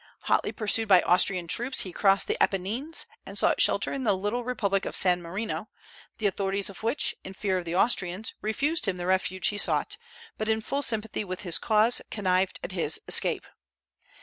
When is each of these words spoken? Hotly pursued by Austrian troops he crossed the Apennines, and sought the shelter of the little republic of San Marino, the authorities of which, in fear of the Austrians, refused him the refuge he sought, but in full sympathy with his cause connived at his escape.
Hotly 0.21 0.51
pursued 0.51 0.87
by 0.87 1.03
Austrian 1.03 1.47
troops 1.47 1.81
he 1.81 1.91
crossed 1.93 2.25
the 2.25 2.41
Apennines, 2.41 3.05
and 3.23 3.37
sought 3.37 3.57
the 3.57 3.61
shelter 3.61 3.93
of 3.93 4.03
the 4.03 4.17
little 4.17 4.43
republic 4.43 4.83
of 4.83 4.95
San 4.95 5.21
Marino, 5.21 5.69
the 6.17 6.25
authorities 6.25 6.71
of 6.71 6.81
which, 6.81 7.13
in 7.23 7.33
fear 7.35 7.59
of 7.59 7.65
the 7.65 7.75
Austrians, 7.75 8.33
refused 8.41 8.87
him 8.87 8.97
the 8.97 9.05
refuge 9.05 9.49
he 9.49 9.59
sought, 9.59 9.97
but 10.39 10.49
in 10.49 10.59
full 10.59 10.81
sympathy 10.81 11.23
with 11.23 11.41
his 11.41 11.59
cause 11.59 12.01
connived 12.09 12.59
at 12.63 12.71
his 12.71 12.99
escape. 13.07 13.45